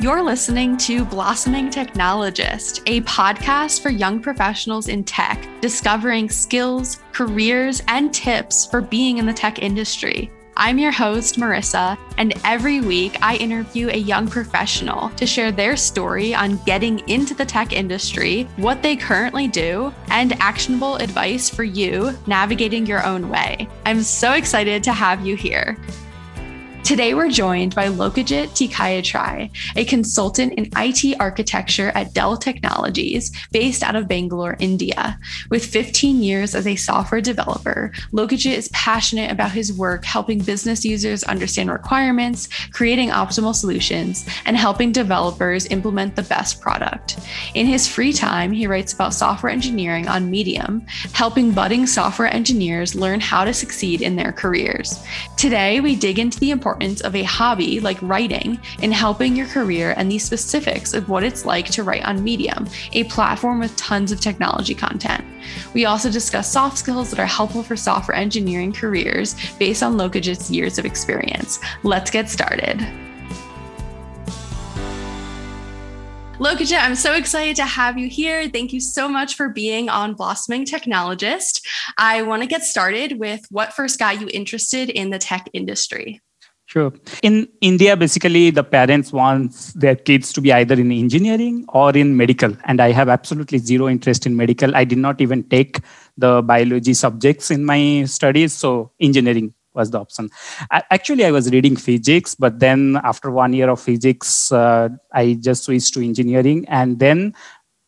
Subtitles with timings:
[0.00, 7.82] You're listening to Blossoming Technologist, a podcast for young professionals in tech, discovering skills, careers,
[7.86, 10.30] and tips for being in the tech industry.
[10.56, 15.76] I'm your host, Marissa, and every week I interview a young professional to share their
[15.76, 21.64] story on getting into the tech industry, what they currently do, and actionable advice for
[21.64, 23.68] you navigating your own way.
[23.84, 25.76] I'm so excited to have you here.
[26.82, 33.84] Today, we're joined by Lokajit Tikayatray, a consultant in IT architecture at Dell Technologies based
[33.84, 35.16] out of Bangalore, India.
[35.50, 40.84] With 15 years as a software developer, Lokajit is passionate about his work helping business
[40.84, 47.18] users understand requirements, creating optimal solutions, and helping developers implement the best product.
[47.54, 52.96] In his free time, he writes about software engineering on Medium, helping budding software engineers
[52.96, 55.04] learn how to succeed in their careers.
[55.36, 59.46] Today, we dig into the importance importance of a hobby like writing in helping your
[59.48, 63.74] career and the specifics of what it's like to write on Medium, a platform with
[63.76, 65.24] tons of technology content.
[65.74, 70.48] We also discuss soft skills that are helpful for software engineering careers based on Lokajit's
[70.50, 71.58] years of experience.
[71.82, 72.86] Let's get started.
[76.38, 78.48] Lokajit, I'm so excited to have you here.
[78.48, 81.60] Thank you so much for being on Blossoming Technologist.
[81.98, 86.22] I want to get started with what first got you interested in the tech industry.
[86.70, 86.92] Sure.
[87.24, 92.16] In India, basically, the parents want their kids to be either in engineering or in
[92.16, 92.56] medical.
[92.64, 94.76] And I have absolutely zero interest in medical.
[94.76, 95.80] I did not even take
[96.16, 98.52] the biology subjects in my studies.
[98.52, 100.30] So, engineering was the option.
[100.70, 105.64] Actually, I was reading physics, but then after one year of physics, uh, I just
[105.64, 106.66] switched to engineering.
[106.68, 107.34] And then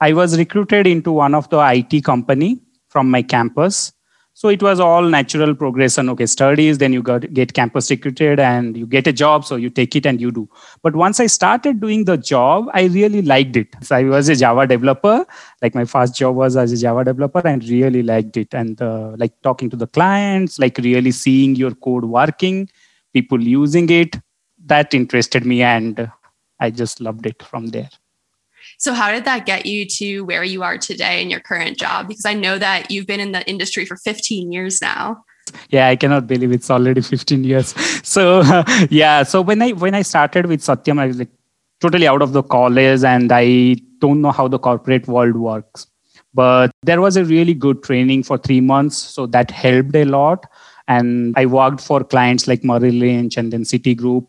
[0.00, 3.92] I was recruited into one of the IT company from my campus
[4.34, 6.08] so it was all natural progression.
[6.08, 9.70] Okay studies then you got get campus recruited and you get a job so you
[9.70, 10.48] take it and you do.
[10.82, 13.68] But once i started doing the job i really liked it.
[13.82, 15.24] So i was a java developer.
[15.60, 18.54] Like my first job was as a java developer and really liked it.
[18.54, 22.68] And uh, like talking to the clients like really seeing your code working
[23.12, 24.16] people using it
[24.64, 26.10] that interested me and
[26.60, 27.90] i just loved it from there
[28.82, 32.08] so, how did that get you to where you are today in your current job?
[32.08, 35.24] Because I know that you've been in the industry for 15 years now.
[35.68, 37.74] Yeah, I cannot believe it's already 15 years.
[38.02, 41.30] So, uh, yeah, so when I when I started with Satyam, I was like
[41.80, 45.86] totally out of the college, and I don't know how the corporate world works.
[46.34, 50.44] But there was a really good training for three months, so that helped a lot.
[50.88, 54.26] And I worked for clients like Merrill Lynch and then Citigroup.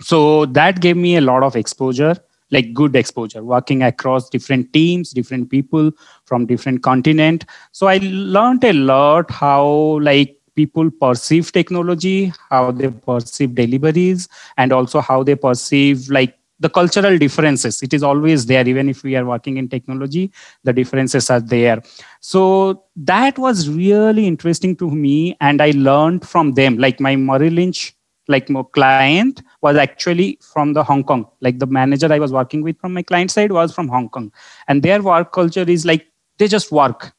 [0.00, 2.16] So that gave me a lot of exposure
[2.54, 5.90] like good exposure working across different teams different people
[6.24, 7.44] from different continent.
[7.72, 9.64] So i learned a lot how
[10.10, 16.68] like people perceive technology how they perceive deliveries and also how they perceive like the
[16.70, 17.82] cultural differences.
[17.82, 18.66] It is always there.
[18.66, 20.30] Even if we are working in technology
[20.62, 21.82] the differences are there.
[22.20, 26.78] So that was really interesting to me and i learned from them.
[26.78, 27.94] Like my Merrill Lynch
[28.28, 31.26] like my client was actually from the hong kong.
[31.40, 34.32] Like the manager i was working with from my client side was from hong kong.
[34.68, 36.06] And their work culture is like
[36.38, 37.12] they just work.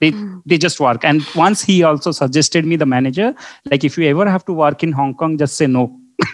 [0.00, 0.42] They, mm.
[0.44, 1.04] they just work.
[1.04, 3.34] And once he also suggested me the manager
[3.70, 5.98] like if you ever have to work in hong kong just say no.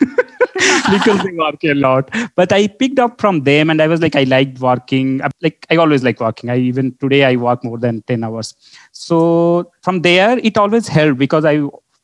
[0.90, 2.10] Because they work a lot.
[2.34, 5.20] But i picked up from them and i was like i liked working.
[5.42, 6.50] Like i always like working.
[6.50, 8.54] I even today i work more than 10 hours.
[8.92, 11.60] So from there it always helped because i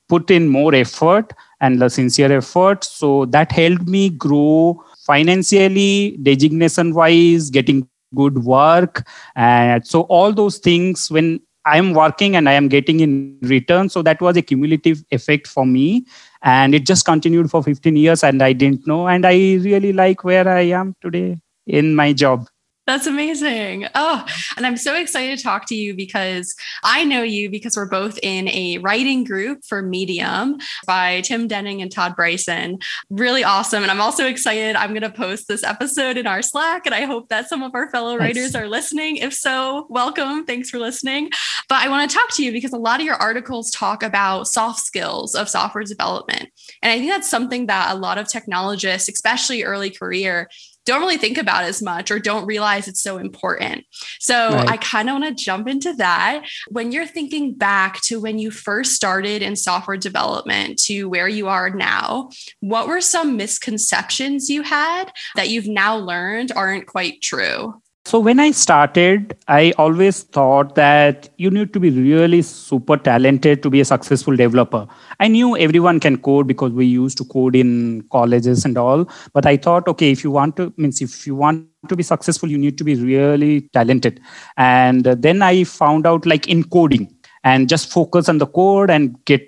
[0.08, 1.32] put in more effort
[1.64, 2.84] and the sincere effort.
[2.84, 9.06] So that helped me grow financially, designation wise, getting good work.
[9.34, 13.88] And so all those things when I am working and I am getting in return.
[13.88, 16.04] So that was a cumulative effect for me.
[16.42, 19.08] And it just continued for 15 years and I didn't know.
[19.08, 19.34] And I
[19.69, 22.46] really like where I am today in my job.
[22.86, 23.86] That's amazing.
[23.94, 24.26] Oh,
[24.58, 28.18] and I'm so excited to talk to you because I know you because we're both
[28.22, 32.82] in a writing group for Medium by Tim Denning and Todd Brison.
[33.08, 33.82] Really awesome.
[33.82, 34.76] And I'm also excited.
[34.76, 37.75] I'm going to post this episode in our Slack, and I hope that some of
[37.75, 39.16] our fellow writers are listening.
[39.16, 40.44] If so, welcome.
[40.44, 41.30] Thanks for listening.
[41.70, 44.46] But I want to talk to you because a lot of your articles talk about
[44.46, 46.50] soft skills of software development.
[46.82, 50.50] And I think that's something that a lot of technologists, especially early career,
[50.84, 53.84] don't really think about as much or don't realize it's so important.
[54.20, 54.69] So right.
[54.69, 56.46] I kind of want to jump into that.
[56.69, 61.48] When you're thinking back to when you first started in software development to where you
[61.48, 67.75] are now, what were some misconceptions you had that you've now learned aren't quite true?
[68.06, 73.62] So when I started, I always thought that you need to be really super talented
[73.62, 74.86] to be a successful developer.
[75.20, 79.08] I knew everyone can code because we used to code in colleges and all.
[79.32, 82.50] But I thought, okay, if you want to means if you want to be successful,
[82.50, 84.20] you need to be really talented.
[84.58, 87.10] And then I found out like in coding
[87.42, 89.40] and just focus on the code and get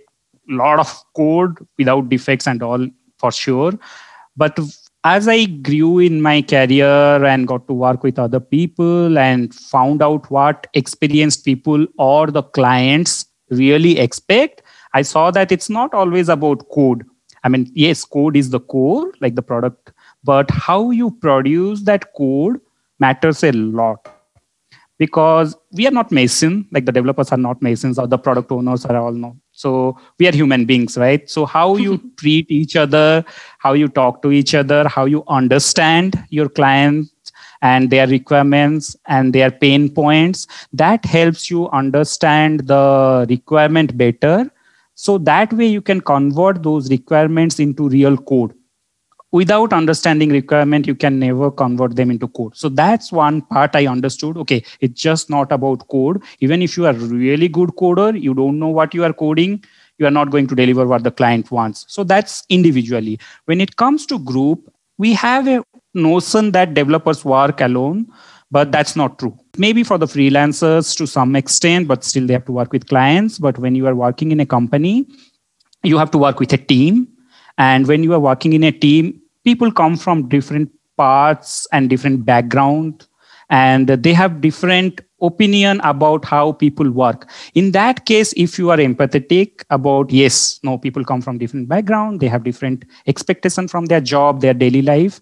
[0.50, 2.88] a lot of code without defects and all
[3.18, 3.72] for sure.
[4.34, 4.58] But
[5.06, 10.02] as I grew in my career and got to work with other people and found
[10.02, 14.62] out what experienced people or the clients really expect,
[14.94, 17.06] I saw that it's not always about code.
[17.44, 19.92] I mean, yes, code is the core, like the product,
[20.24, 22.60] but how you produce that code
[22.98, 24.08] matters a lot
[24.98, 28.86] because we are not mason like the developers are not masons or the product owners
[28.86, 31.28] are all not so we are human beings right?
[31.30, 33.24] So how you treat each other
[33.58, 37.12] how you talk to each other how you understand your clients
[37.62, 44.50] and their requirements and their pain points that helps you understand the requirement better.
[44.94, 48.54] So that way you can convert those requirements into real code
[49.32, 52.56] without understanding requirement you can never convert them into code.
[52.56, 54.36] So that's one part i understood.
[54.36, 56.22] Okay it's just not about code.
[56.40, 59.62] Even if you are really good coder you don't know what you are coding
[59.98, 61.84] you are not going to deliver what the client wants.
[61.88, 63.18] So that's individually.
[63.46, 65.62] When it comes to group we have a
[65.94, 68.06] notion that developers work alone
[68.50, 69.36] but that's not true.
[69.58, 73.38] Maybe for the freelancers to some extent but still they have to work with clients.
[73.38, 75.06] But when you are working in a company
[75.82, 77.08] you have to work with a team
[77.58, 82.24] and when you are working in a team people come from different parts and different
[82.24, 83.06] background
[83.50, 87.30] and they have different opinion about how people work.
[87.54, 92.20] In that case if you are empathetic about yes no people come from different background
[92.20, 95.20] they have different expectation from their job their daily life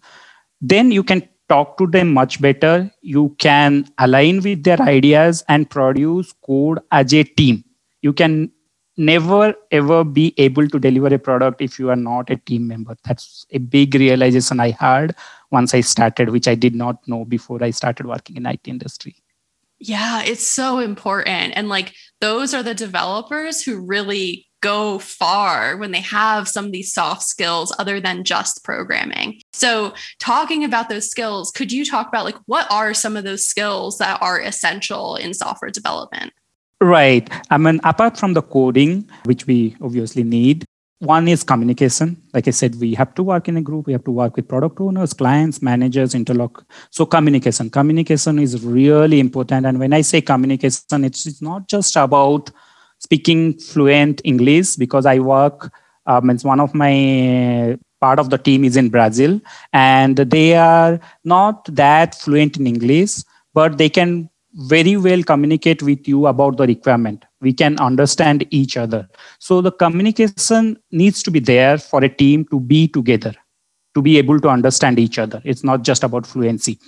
[0.60, 2.90] then you can talk to them much better.
[3.02, 7.64] You can align with their ideas and produce code as a team.
[8.02, 8.50] You can
[8.96, 12.96] never ever be able to deliver a product if you are not a team member.
[13.04, 15.14] That's a big realization i had
[15.50, 19.16] once i started which i did not know before i started working in it industry.
[19.78, 21.54] Yeah it's so important.
[21.56, 26.72] And like those are the developers who really go far when they have some of
[26.72, 29.38] these soft skills other than just programming.
[29.52, 33.44] So talking about those skills could you talk about like what are some of those
[33.44, 36.32] skills that are essential in software development
[36.84, 37.30] Right.
[37.48, 40.66] I mean, apart from the coding, which we obviously need,
[40.98, 42.22] one is communication.
[42.34, 43.86] Like I said, we have to work in a group.
[43.86, 46.62] We have to work with product owners, clients, managers, interlock.
[46.90, 47.70] So communication.
[47.70, 49.64] Communication is really important.
[49.64, 52.50] And when I say communication, it's, it's not just about
[52.98, 55.72] speaking fluent English because I work.
[56.04, 59.40] Um, it's one of my part of the team is in Brazil,
[59.72, 63.22] and they are not that fluent in English,
[63.54, 67.24] but they can very well communicate with you about the requirement.
[67.40, 69.08] We can understand each other.
[69.38, 73.34] So the communication needs to be there for a team to be together
[73.94, 75.40] to be able to understand each other.
[75.44, 76.78] It's not just about fluency.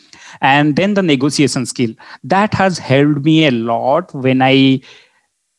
[0.40, 1.94] And then the negotiation skill.
[2.24, 4.80] That has helped me a lot when i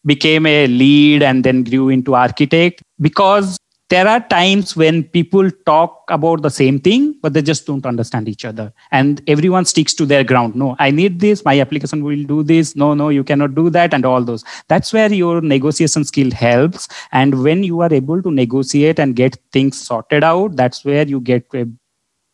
[0.05, 3.56] became a lead and then grew into architect because
[3.89, 8.27] there are times when people talk about the same thing but they just don't understand
[8.27, 8.73] each other.
[8.91, 10.55] And everyone sticks to their ground.
[10.55, 11.45] No i need this.
[11.45, 12.75] My application will do this.
[12.75, 14.43] No no you cannot do that and all those.
[14.67, 16.87] That's where your negotiation skill helps.
[17.11, 21.21] And when you are able to negotiate and get things sorted out that's where you
[21.21, 21.65] get a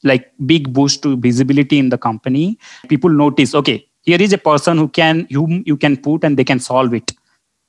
[0.03, 2.57] like big boost to visibility in the company.
[2.89, 6.43] People notice okay here is a person who can whom you can put and they
[6.43, 7.13] can solve it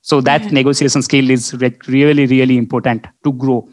[0.09, 0.51] so that yeah.
[0.51, 1.53] negotiation skill is
[1.87, 3.67] really really important to grow.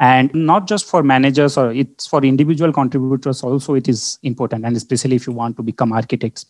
[0.00, 4.76] And not just for managers or it's for individual contributors also it is important and
[4.76, 6.46] especially if you want to become architects.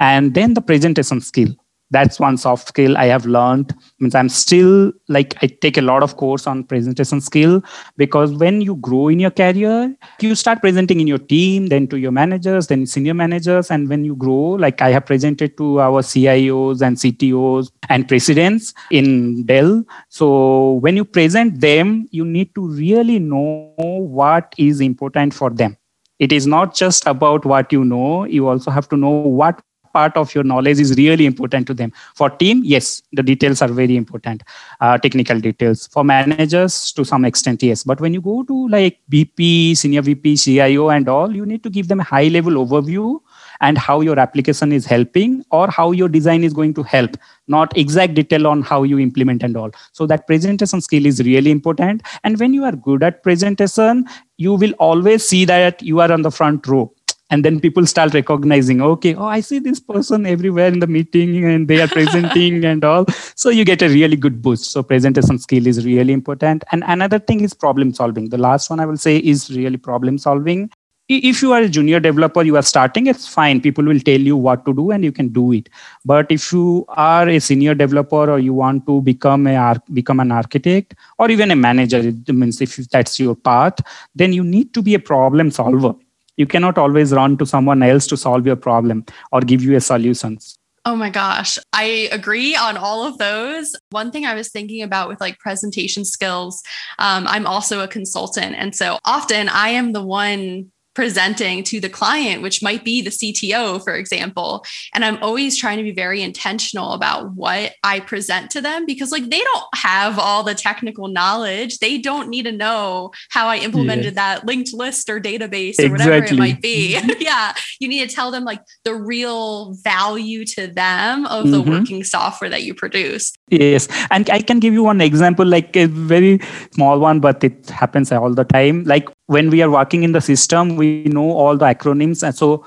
[0.00, 1.54] And then the presentation skill
[1.90, 3.74] that's one soft skill i have learned.
[3.98, 7.62] Means i'm still like i take a lot of course on presentation skill
[7.96, 11.98] because when you grow in your career you start presenting in your team then to
[11.98, 13.70] your managers then senior managers.
[13.70, 18.74] And when you grow like i have presented to our cios and ctos and presidents
[18.90, 19.84] in dell.
[20.08, 25.76] So when you present them you need to really know what is important for them.
[26.18, 28.24] It is not just about what you know.
[28.24, 29.62] You also have to know what
[29.98, 31.92] part of your knowledge is really important to them.
[32.14, 34.42] For team yes the details are very important.
[34.80, 35.86] Uh, technical details.
[35.88, 37.84] For managers to some extent yes.
[37.84, 41.70] But when you go to like vp senior vp cio and all you need to
[41.70, 43.18] give them a high level overview
[43.60, 47.16] and how your application is helping or how your design is going to help
[47.48, 49.70] not exact detail on how you implement and all.
[49.92, 52.02] So that presentation skill is really important.
[52.22, 54.04] And when you are good at presentation
[54.36, 56.92] you will always see that you are on the front row
[57.30, 61.44] and then people start recognizing okay oh i see this person everywhere in the meeting
[61.44, 63.04] and they are presenting and all.
[63.34, 64.72] So you get a really good boost.
[64.72, 66.64] So presentation skill is really important.
[66.72, 68.28] And another thing is problem solving.
[68.30, 70.70] The last one i will say is really problem solving.
[71.08, 73.60] If you are a junior developer you are starting it's fine.
[73.60, 75.68] People will tell you what to do and you can do it.
[76.04, 80.32] But if you are a senior developer or you want to become a become an
[80.32, 83.80] architect or even a manager it means if that's your path
[84.14, 85.94] then you need to be a problem solver
[86.38, 89.80] you cannot always run to someone else to solve your problem or give you a
[89.80, 91.58] solutions Oh my gosh.
[91.74, 93.76] I agree on all of those.
[93.90, 96.62] One thing I was thinking about with like presentation skills,
[96.98, 98.56] um, I'm also a consultant.
[98.56, 103.10] And so often I am the one presenting to the client, which might be the
[103.10, 104.64] CTO, for example.
[104.92, 109.12] And I'm always trying to be very intentional about what I present to them because,
[109.12, 111.78] like, they don't have all the technical knowledge.
[111.78, 115.90] They don't need to know how I implemented that linked list or database or exactly.
[115.92, 116.98] whatever it might be.
[117.20, 117.54] yeah.
[117.78, 121.52] You need to tell them, like, the real value to them of mm-hmm.
[121.52, 123.32] the working software that you produce.
[123.50, 123.86] Yes.
[124.10, 126.40] And I can give you one example, like a very
[126.72, 128.82] small one, but it happens all the time.
[128.82, 132.22] Like when we are working in the system, we know all the acronyms.
[132.22, 132.66] And so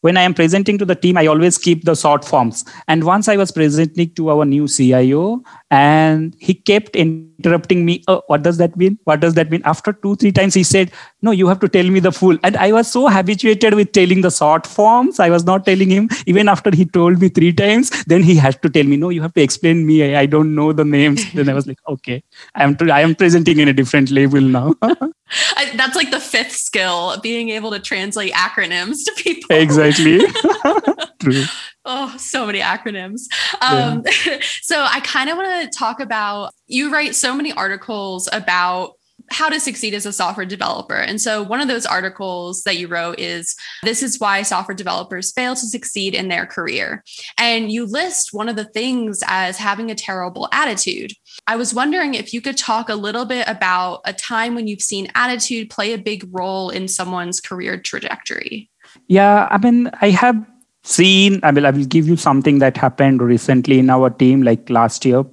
[0.00, 2.64] when I am presenting to the team, I always keep the short forms.
[2.86, 8.04] And once I was presenting to our new CIO, and he kept interrupting me.
[8.06, 8.96] Oh, what does that mean?
[9.04, 9.60] What does that mean?
[9.64, 12.38] After two, three times, he said, No, you have to tell me the full.
[12.44, 15.18] And I was so habituated with telling the short forms.
[15.18, 16.08] I was not telling him.
[16.26, 19.20] Even after he told me three times, then he had to tell me, No, you
[19.20, 20.14] have to explain me.
[20.14, 21.30] I, I don't know the names.
[21.32, 22.22] then I was like, Okay,
[22.54, 24.74] I am, I am presenting in a different level now.
[25.56, 29.56] I, that's like the fifth skill being able to translate acronyms to people.
[29.56, 30.20] Exactly.
[31.90, 33.22] Oh, so many acronyms.
[33.62, 34.40] Um, yeah.
[34.60, 38.97] so I kind of want to talk about you write so many articles about
[39.30, 40.96] how to succeed as a software developer.
[40.96, 45.32] And so one of those articles that you wrote is This is why software developers
[45.32, 47.02] fail to succeed in their career.
[47.36, 51.12] And you list one of the things as having a terrible attitude.
[51.46, 54.82] I was wondering if you could talk a little bit about a time when you've
[54.82, 58.70] seen attitude play a big role in someone's career trajectory.
[59.06, 60.36] Yeah, I mean, I have
[60.82, 64.68] seen, I mean, I will give you something that happened recently in our team, like
[64.70, 65.24] last year.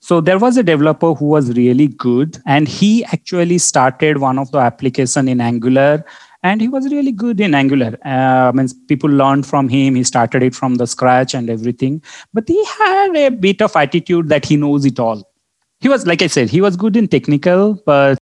[0.00, 4.50] So there was a developer who was really good, and he actually started one of
[4.50, 6.04] the application in Angular,
[6.42, 7.98] and he was really good in Angular.
[8.04, 9.94] Uh, I mean, people learned from him.
[9.94, 14.28] He started it from the scratch and everything, but he had a bit of attitude
[14.28, 15.28] that he knows it all.
[15.80, 18.18] He was, like I said, he was good in technical, but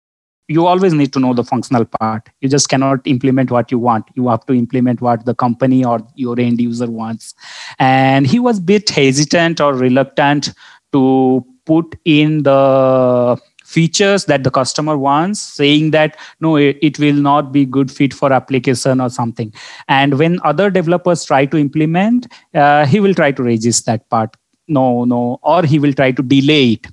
[0.48, 4.06] you always need to know the functional part you just cannot implement what you want
[4.16, 7.34] you have to implement what the company or your end user wants
[7.80, 10.54] and he was a bit hesitant or reluctant
[10.92, 17.16] to put in the features that the customer wants saying that no it, it, will
[17.16, 19.52] not be good fit for application or something.
[19.88, 24.36] And when other developers try to implement uh, he will try to resist that part.
[24.68, 26.88] No no or he will try to delay it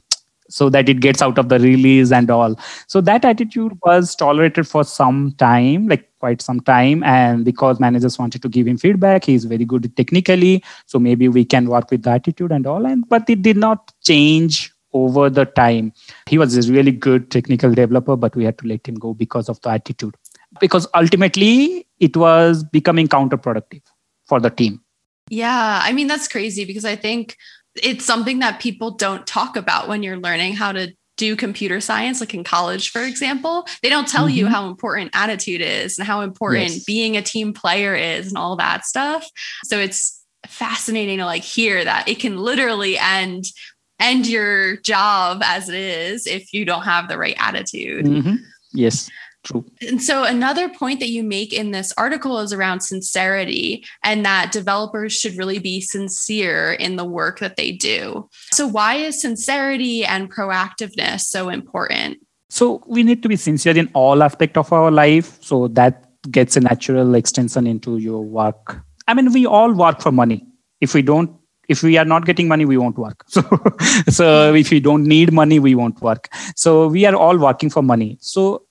[0.53, 2.59] so that it gets out of the release and all.
[2.87, 8.19] So that attitude was tolerated for some time like quite some time and because managers
[8.19, 9.25] wanted to give him feedback.
[9.25, 13.09] He's very good technically so maybe we can work with the attitude and all and
[13.09, 15.93] but it did not change over the time.
[16.29, 19.49] He was a really good technical developer but we had to let him go because
[19.49, 20.15] of the attitude.
[20.61, 23.83] Because ultimately it was becoming counterproductive
[24.27, 24.83] for the team.
[25.31, 27.37] Yeah i mean that's crazy because i think
[27.75, 32.21] it's something that people don't talk about when you're learning how to do computer science,
[32.21, 33.67] like in college, for example.
[33.83, 34.37] They don't tell mm-hmm.
[34.37, 36.85] you how important attitude is and how important yes.
[36.85, 39.29] being a team player is and all that stuff.
[39.65, 43.45] So it's fascinating to like hear that it can literally end
[44.01, 48.05] end your job as it is if you don't have the right attitude.
[48.05, 48.35] Mm-hmm.
[48.73, 49.09] Yes.
[49.45, 49.65] True.
[49.81, 54.53] And so, another point that you make in this article is around sincerity and that
[54.53, 58.29] developers should really be sincere in the work that they do.
[58.53, 62.19] So, why is sincerity and proactiveness so important?
[62.51, 65.43] So, we need to be sincere in all aspect of our life.
[65.43, 68.81] So, that gets a natural extension into your work.
[69.09, 70.47] I mean, we all work for money.
[70.81, 71.37] If we don't
[71.69, 73.41] if we are not getting money we won't work so
[74.09, 77.83] so if we don't need money we won't work so we are all working for
[77.83, 78.63] money so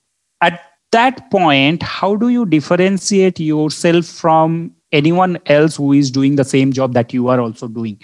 [0.42, 6.44] at that point how do you differentiate yourself from anyone else who is doing the
[6.44, 7.98] same job that you are also doing?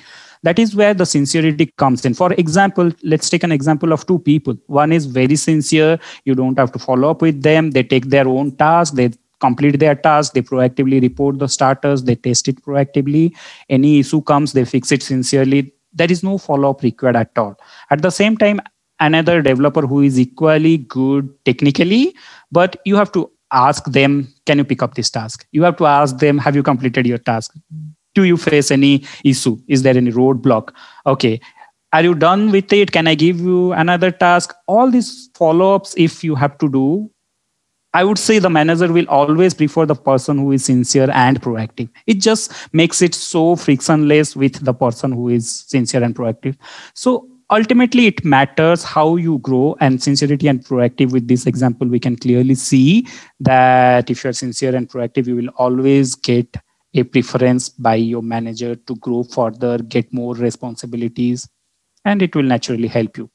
[0.44, 2.14] That is where the sincerity comes in.
[2.14, 4.56] For example let's take an example of two people.
[4.66, 5.98] One is very sincere.
[6.24, 7.72] You don't have to follow up with them.
[7.72, 8.94] They take their own task.
[8.94, 10.32] They complete their task.
[10.32, 12.04] They proactively report the starters.
[12.04, 13.36] They test it proactively.
[13.68, 15.72] Any issue comes they fix it sincerely.
[15.92, 17.56] There is no follow up required at all.
[17.90, 18.60] At the same time
[19.00, 22.14] another developer who is equally good technically
[22.50, 25.46] but you have to ask them, can you pick up this task?
[25.52, 27.54] You have to ask them, have you completed your task?
[28.14, 29.58] Do you face any issue?
[29.68, 30.72] Is there any roadblock?
[31.06, 31.40] Okay.
[31.92, 32.92] Are you done with it?
[32.92, 34.54] Can I give you another task?
[34.66, 37.10] All these follow ups, if you have to do,
[37.94, 41.88] I would say the manager will always prefer the person who is sincere and proactive.
[42.06, 46.56] It just makes it so frictionless with the person who is sincere and proactive.
[46.92, 51.98] So ultimately it matters how you grow and sincerity and proactive with this example we
[51.98, 53.06] can clearly see
[53.40, 56.56] that if you're sincere and proactive you will always get
[56.94, 61.48] a preference by your manager to grow further get more responsibilities
[62.04, 63.30] and it will naturally help you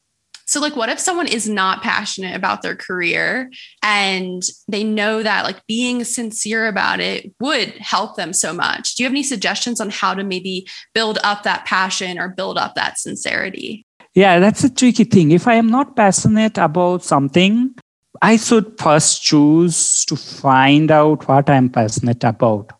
[0.46, 3.50] so, like, what if someone is not passionate about their career
[3.82, 8.96] and they know that, like, being sincere about it would help them so much?
[8.96, 12.58] Do you have any suggestions on how to maybe build up that passion or build
[12.58, 13.88] up that sincerity?
[14.15, 15.32] Yeah, that's a tricky thing.
[15.32, 17.74] If I am not passionate about something,
[18.22, 22.72] I should first choose to find out what I'm passionate about.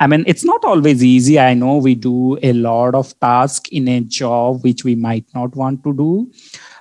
[0.00, 1.40] I mean, it's not always easy.
[1.40, 5.56] I know we do a lot of tasks in a job which we might not
[5.56, 6.30] want to do.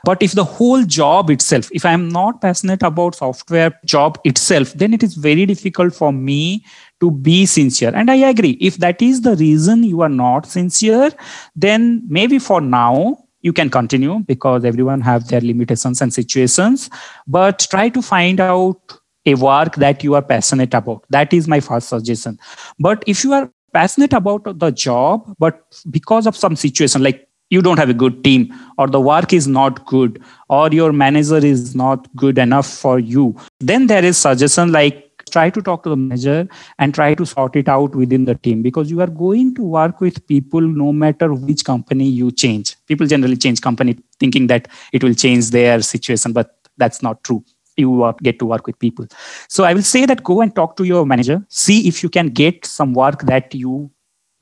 [0.03, 4.93] But if the whole job itself, if I'm not passionate about software job itself, then
[4.93, 6.63] it is very difficult for me
[6.99, 7.91] to be sincere.
[7.95, 8.57] And I agree.
[8.61, 11.11] If that is the reason you are not sincere,
[11.55, 16.89] then maybe for now you can continue because everyone have their limitations and situations.
[17.25, 21.05] But try to find out a work that you are passionate about.
[21.09, 22.39] That is my first suggestion.
[22.79, 25.61] But if you are passionate about the job but
[25.91, 29.47] because of some situation like you don't have a good team or the work is
[29.47, 34.71] not good or your manager is not good enough for you then there is suggestion
[34.71, 36.47] like try to talk to the manager
[36.79, 40.01] and try to sort it out within the team because you are going to work
[40.01, 42.75] with people no matter which company you change.
[42.87, 47.43] People generally change company thinking that it will change their situation but that's not true.
[47.75, 49.05] You get to work with people.
[49.49, 51.45] So i will say that go and talk to your manager.
[51.49, 53.91] See if you can get some work that you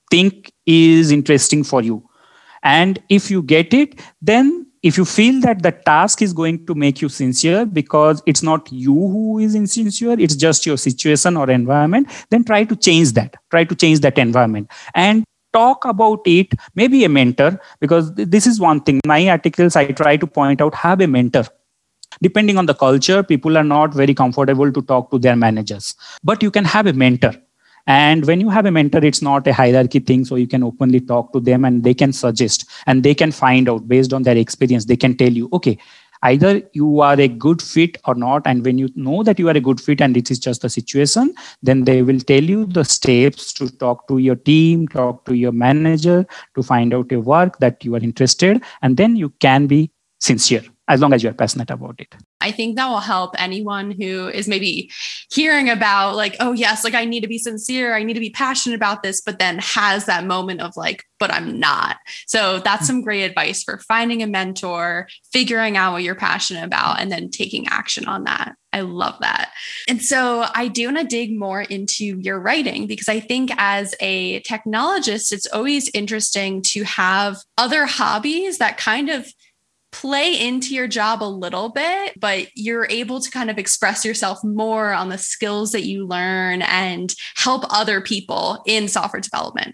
[0.09, 2.07] think is interesting for you.
[2.63, 6.75] And if you get it then if you feel that the task is going to
[6.75, 11.49] make you sincere because it's not you who is insincere it's just your situation or
[11.49, 13.35] environment then try to change that.
[13.49, 14.69] Try to change that environment.
[14.93, 18.99] And talk about it maybe a mentor because this is one thing.
[19.07, 21.45] My articles i try to point out have a mentor.
[22.21, 25.95] Depending on the culture people are not very comfortable to talk to their managers.
[26.23, 27.33] But you can have a mentor
[27.87, 30.25] and when you have a mentor, it's not a hierarchy thing.
[30.25, 33.69] So you can openly talk to them and they can suggest and they can find
[33.69, 34.85] out based on their experience.
[34.85, 35.77] They can tell you, okay,
[36.23, 38.41] either you are a good fit or not.
[38.45, 40.69] And when you know that you are a good fit and it is just a
[40.69, 45.35] situation, then they will tell you the steps to talk to your team, talk to
[45.35, 48.63] your manager to find out a work that you are interested.
[48.81, 52.15] And then you can be sincere as long as you're passionate about it.
[52.41, 54.91] I think that will help anyone who is maybe
[55.31, 58.29] hearing about, like, oh, yes, like I need to be sincere, I need to be
[58.29, 61.97] passionate about this, but then has that moment of like, but I'm not.
[62.27, 62.85] So that's hmm.
[62.85, 67.29] some great advice for finding a mentor, figuring out what you're passionate about, and then
[67.29, 68.55] taking action on that.
[68.75, 69.51] I love that.
[69.87, 73.95] And so I do want to dig more into your writing because I think as
[74.01, 79.31] a technologist, it's always interesting to have other hobbies that kind of
[79.95, 84.43] play into your job a little bit, but you're able to kind of express yourself
[84.43, 89.73] more on the skills that you learn and help other people in software development.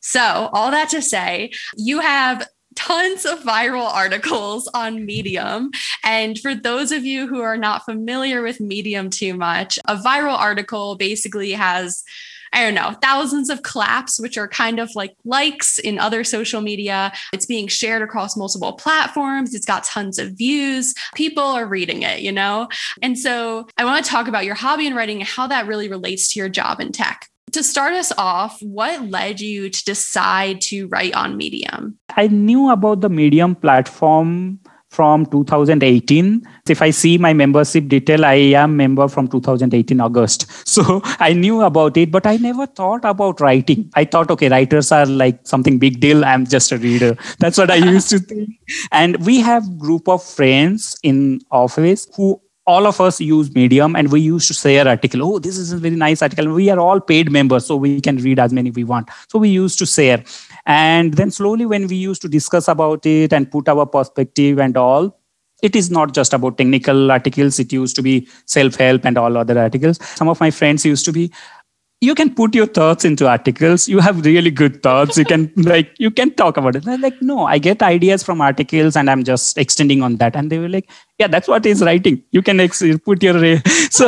[0.00, 5.70] So, all that to say, you have tons of viral articles on Medium.
[6.02, 10.38] And for those of you who are not familiar with Medium too much, a viral
[10.38, 12.04] article basically has
[12.52, 16.60] I don't know, thousands of claps, which are kind of like likes in other social
[16.60, 17.12] media.
[17.32, 19.54] It's being shared across multiple platforms.
[19.54, 20.94] It's got tons of views.
[21.14, 22.68] People are reading it, you know?
[23.02, 25.88] And so I want to talk about your hobby in writing and how that really
[25.88, 27.26] relates to your job in tech.
[27.52, 31.98] To start us off, what led you to decide to write on Medium?
[32.14, 38.34] I knew about the Medium platform from 2018 if i see my membership detail i
[38.62, 40.46] am member from 2018 august.
[40.78, 43.90] So i knew about it but i never thought about writing.
[43.94, 46.24] I thought okay writers are like something big deal.
[46.24, 47.16] I'm just a reader.
[47.38, 48.50] That's what i used to think.
[48.92, 54.12] And we have group of friends in office who all of us use medium and
[54.12, 55.22] we used to share article.
[55.26, 56.52] Oh this is a very nice article.
[56.52, 59.08] We are all paid members so we can read as many we want.
[59.28, 60.22] So we used to share
[60.68, 64.76] and then slowly when we used to discuss about it and put our perspective and
[64.76, 65.14] all
[65.62, 67.58] it is not just about technical articles.
[67.58, 69.98] It used to be self-help and all other articles.
[70.14, 71.32] Some of my friends used to be
[72.00, 73.88] you can put your thoughts into articles.
[73.88, 75.18] You have really good thoughts.
[75.18, 76.86] You can like you can talk about it.
[76.86, 80.36] And like no i get ideas from articles and i'm just extending on that.
[80.36, 82.22] And they were like yeah that's what is writing.
[82.30, 83.34] You can ex- put your
[83.90, 84.06] so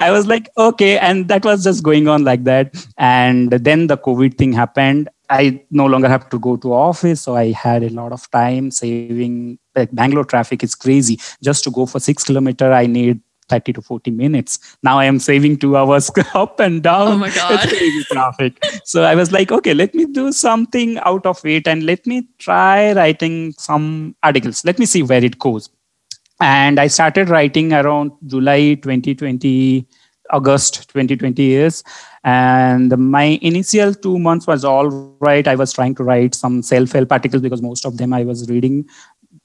[0.00, 0.98] i was like okay.
[0.98, 2.74] And that was just going on like that.
[2.96, 7.36] And then the covid thing happened i no longer have to go to office so
[7.36, 11.86] i had a lot of time saving like bangalore traffic is crazy just to go
[11.86, 14.76] for six kilometer i need 30 to 40 minutes.
[14.82, 17.08] Now I am saving two hours up and down.
[17.08, 17.68] Oh my God.
[18.10, 18.62] traffic.
[18.84, 22.28] so I was like, okay, let me do something out of it and let me
[22.38, 24.64] try writing some articles.
[24.64, 25.70] Let me see where it goes.
[26.40, 29.86] And I started writing around July 2020,
[30.30, 31.82] August 2020 years.
[32.26, 34.88] And my initial two months was all
[35.20, 35.46] right.
[35.46, 38.84] I was trying to write some self-help articles because most of them I was reading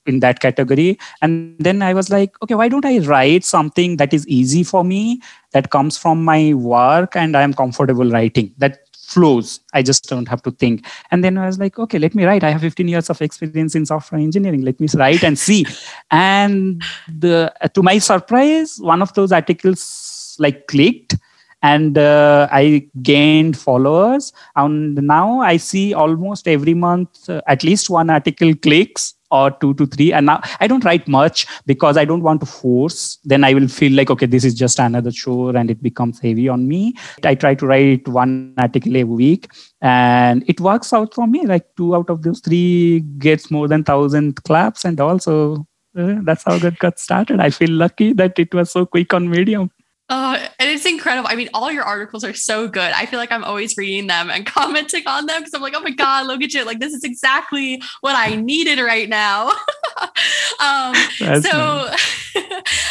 [0.07, 0.97] in that category.
[1.21, 4.83] And then i was like okay why don't i write something that is easy for
[4.83, 8.53] me that comes from my work and i am comfortable writing.
[8.57, 9.59] That flows.
[9.73, 10.87] I just don't have to think.
[11.11, 12.43] And then i was like okay let me write.
[12.43, 14.63] I have 15 years of experience in software engineering.
[14.63, 15.65] Let me write and see.
[16.09, 21.15] And the, to my surprise one of those articles like clicked
[21.61, 24.33] and uh, i gained followers.
[24.55, 29.73] And now i see almost every month uh, at least one article clicks or two
[29.75, 30.11] to three.
[30.11, 33.17] And now i don't write much because i don't want to force.
[33.23, 36.49] Then i will feel like okay this is just another chore and it becomes heavy
[36.49, 36.93] on me.
[37.23, 39.49] I try to write one article a week.
[39.81, 41.45] And it works out for me.
[41.45, 46.43] Like two out of those three gets more than thousand claps and also uh, that's
[46.43, 47.39] how it got started.
[47.39, 49.71] I feel lucky that it was so quick on medium
[50.11, 51.29] uh, and it's incredible.
[51.31, 52.91] I mean, all your articles are so good.
[52.91, 55.79] I feel like I'm always reading them and commenting on them because I'm like, oh
[55.79, 56.65] my God, look at you.
[56.65, 59.47] Like, this is exactly what I needed right now.
[60.59, 61.53] um, so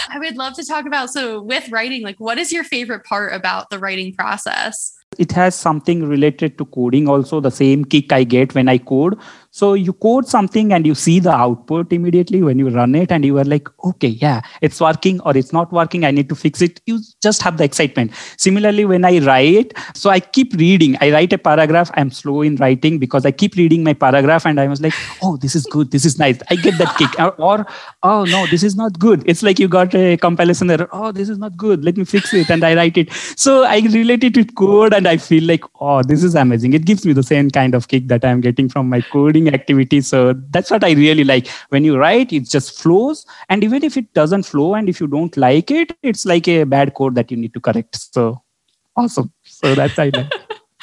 [0.08, 3.34] I would love to talk about so with writing, like, what is your favorite part
[3.34, 4.96] about the writing process?
[5.18, 9.18] It has something related to coding, also the same kick I get when I code.
[9.52, 13.24] So you code something and you see the output immediately when you run it, and
[13.24, 16.04] you are like, okay, yeah, it's working or it's not working.
[16.04, 16.80] I need to fix it.
[16.86, 18.12] You just have the excitement.
[18.36, 20.96] Similarly, when I write, so I keep reading.
[21.00, 21.90] I write a paragraph.
[21.94, 25.36] I'm slow in writing because I keep reading my paragraph, and I was like, oh,
[25.36, 25.90] this is good.
[25.90, 26.38] This is nice.
[26.48, 27.18] I get that kick.
[27.18, 27.66] Or, or
[28.04, 29.24] oh no, this is not good.
[29.26, 30.88] It's like you got a compilation error.
[30.92, 31.84] Oh, this is not good.
[31.84, 33.12] Let me fix it, and I write it.
[33.36, 36.72] So I relate it with code, and I feel like, oh, this is amazing.
[36.72, 40.00] It gives me the same kind of kick that I'm getting from my coding activity
[40.00, 43.96] so that's what i really like when you write it just flows and even if
[43.96, 47.30] it doesn't flow and if you don't like it it's like a bad code that
[47.30, 48.42] you need to correct so
[48.96, 50.32] awesome so that's i like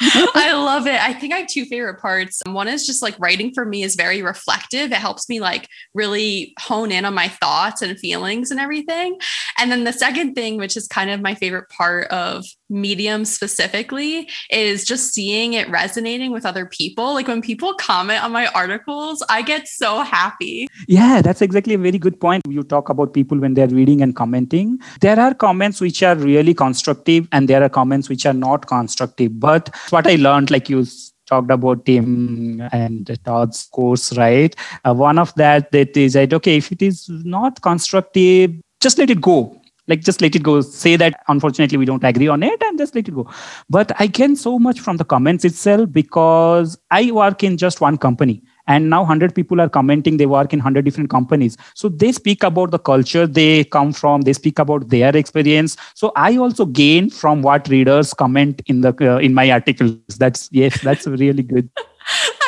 [0.00, 1.00] I love it.
[1.00, 2.40] I think I have two favorite parts.
[2.46, 4.92] One is just like writing for me is very reflective.
[4.92, 9.18] It helps me like really hone in on my thoughts and feelings and everything.
[9.58, 14.28] And then the second thing, which is kind of my favorite part of medium specifically
[14.50, 17.14] is just seeing it resonating with other people.
[17.14, 20.68] Like when people comment on my articles i get so happy.
[20.86, 22.42] Yeah that's exactly a very good point.
[22.48, 24.78] You talk about people when they're reading and commenting.
[25.00, 29.38] There are comments which are really constructive and there are comments which are not constructive.
[29.40, 30.84] But what i learned like you
[31.26, 34.54] talked about Tim and Todd's course, right?
[34.84, 39.10] Uh, one of that that is that okay, if it is not constructive, just let
[39.10, 40.60] it go like just let it go.
[40.60, 43.28] Say that unfortunately we don't agree on it and just let it go.
[43.68, 47.98] But i gain so much from the comments itself because i work in just one
[47.98, 50.18] company and now 100 people are commenting.
[50.18, 51.56] They work in 100 different companies.
[51.74, 54.20] So they speak about the culture they come from.
[54.20, 55.76] They speak about their experience.
[55.94, 60.18] So i also gain from what readers comment in the uh, in my articles.
[60.24, 61.70] That's yes that's really good.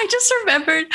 [0.01, 0.87] I just remembered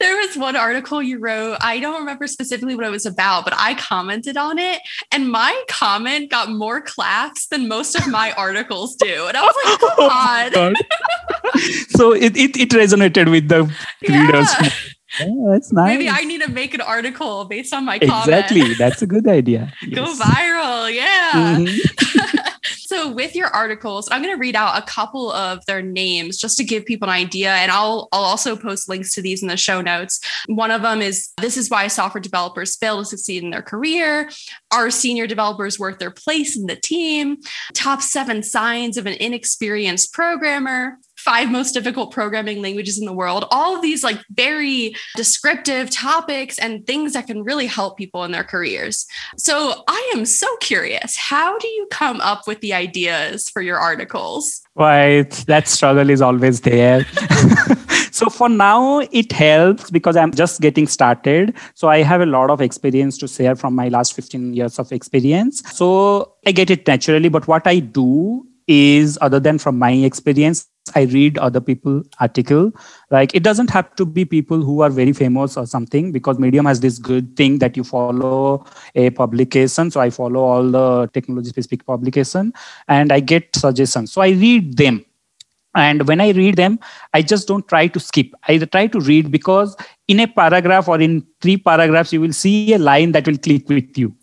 [0.00, 1.58] there was one article you wrote.
[1.60, 4.80] I don't remember specifically what it was about, but I commented on it,
[5.12, 9.26] and my comment got more claps than most of my articles do.
[9.28, 10.74] And I was like, come oh on.
[11.90, 14.20] so it, it, it resonated with the yeah.
[14.20, 14.48] readers.
[15.20, 15.98] Oh, that's nice.
[15.98, 18.60] Maybe I need to make an article based on my exactly.
[18.60, 18.70] Comment.
[18.70, 18.74] Exactly.
[18.74, 19.72] That's a good idea.
[19.82, 19.96] Yes.
[19.96, 20.94] Go viral.
[20.94, 21.32] Yeah.
[21.34, 22.39] Mm-hmm.
[22.90, 26.56] So with your articles, I'm going to read out a couple of their names just
[26.56, 27.52] to give people an idea.
[27.52, 30.18] And I'll, I'll also post links to these in the show notes.
[30.46, 34.28] One of them is This is why software developers fail to succeed in their career.
[34.72, 37.36] Are senior developers worth their place in the team?
[37.74, 43.44] Top seven signs of an inexperienced programmer five most difficult programming languages in the world.
[43.50, 48.32] All of these like very descriptive topics and things that can really help people in
[48.32, 49.06] their careers.
[49.36, 53.78] So i am so curious how do you come up with the ideas for your
[53.78, 54.60] articles?
[54.74, 57.06] Right that struggle is always there.
[58.12, 61.54] So for now it helps because i'm just getting started.
[61.74, 64.92] So i have a lot of experience to share from my last 15 years of
[64.92, 65.62] experience.
[65.72, 70.66] So i get it naturally but what i do is other than from my experience
[70.94, 72.72] i read other people article.
[73.10, 76.66] Like it doesn't have to be people who are very famous or something because medium
[76.66, 78.64] has this good thing that you follow
[78.94, 79.90] a publication.
[79.90, 82.52] So i follow all the technology specific publication
[82.88, 84.12] and i get suggestions.
[84.12, 85.04] So i read them.
[85.74, 86.78] And when i read them
[87.14, 88.32] i just don't try to skip.
[88.48, 89.76] I try to read because
[90.08, 93.68] in a paragraph or in three paragraphs you will see a line that will click
[93.68, 94.14] with you.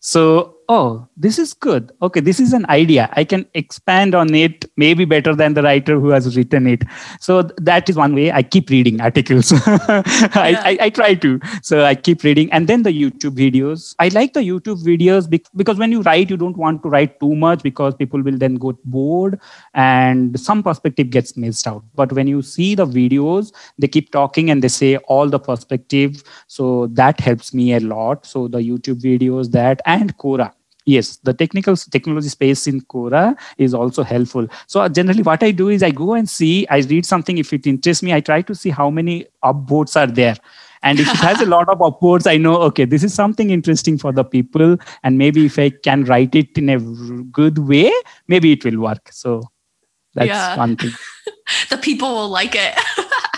[0.00, 1.92] So oh, this is good.
[2.02, 3.08] Okay, this is an idea.
[3.12, 6.82] I can expand on it, maybe better than the writer who has written it.
[7.20, 9.52] So that is one way I keep reading articles.
[9.66, 11.40] I, I, I, try to.
[11.62, 12.52] So I keep reading.
[12.52, 13.94] And then the YouTube videos.
[13.98, 17.34] I like the YouTube videos because when you write, you don't want to write too
[17.34, 19.40] much because people will then go bored
[19.74, 21.84] and some perspective gets missed out.
[21.94, 26.22] But when you see the videos, they keep talking and they say all the perspective.
[26.46, 28.26] So that helps me a lot.
[28.26, 30.52] So the YouTube videos, that and Quora
[30.86, 34.46] yes the technical technology space in quora is also helpful.
[34.66, 37.38] So uh, generally what i do is i go and see i read something.
[37.38, 40.36] If it interests me i try to see how many upvotes are there.
[40.82, 43.98] And if it has a lot of upvotes i know okay this is something interesting
[43.98, 44.78] for the people.
[45.02, 46.78] And maybe if i can write it in a
[47.40, 47.92] good way
[48.28, 49.12] maybe it will work.
[49.12, 49.42] So
[50.14, 50.56] that's yeah.
[50.56, 50.92] one thing.
[51.70, 52.74] The people will like it.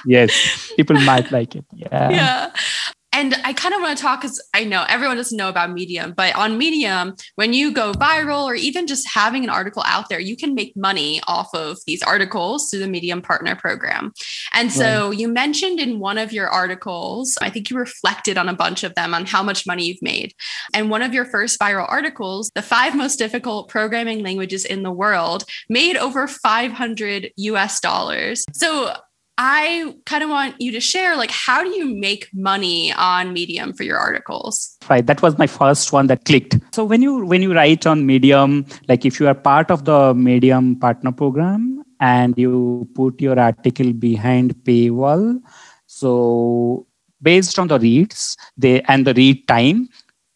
[0.06, 1.64] Yes people might like it.
[1.74, 2.10] Yeah.
[2.10, 5.72] Yeah and I kind of want to talk because I know everyone doesn't know about
[5.72, 10.08] Medium, but on Medium, when you go viral or even just having an article out
[10.08, 14.12] there, you can make money off of these articles through the Medium Partner Program.
[14.52, 15.18] And so right.
[15.18, 18.94] you mentioned in one of your articles, I think you reflected on a bunch of
[18.94, 20.32] them on how much money you've made.
[20.72, 24.92] And one of your first viral articles, the five most difficult programming languages in the
[24.92, 28.44] world, made over 500 US dollars.
[28.52, 28.94] So
[29.38, 33.72] I kind of want you to share like how do you make money on Medium
[33.72, 34.76] for your articles?
[34.90, 36.58] Right, that was my first one that clicked.
[36.74, 40.12] So when you when you write on Medium, like if you are part of the
[40.12, 45.40] Medium partner program and you put your article behind paywall,
[45.86, 46.86] so
[47.22, 49.88] based on the reads they and the read time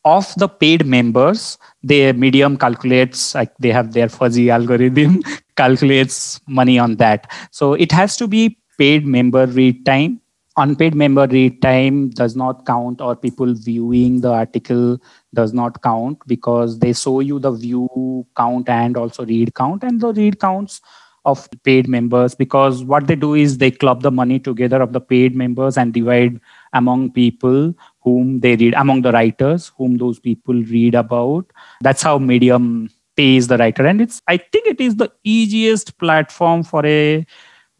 [0.04, 5.22] of the paid members the medium calculates like they have their fuzzy algorithm
[5.56, 10.20] calculates money on that so it has to be paid member read time.
[10.56, 14.98] Unpaid member read time does not count or people viewing the article
[15.34, 20.00] does not count because they show you the view count and also read count and
[20.00, 20.80] the read counts
[21.24, 25.00] of paid members because what they do is they club the money together of the
[25.00, 26.40] paid members and divide
[26.72, 31.46] among people whom they read among the writers whom those people read about.
[31.80, 33.86] That's how medium pays the writer.
[33.86, 37.24] And it's i think it is the easiest platform for a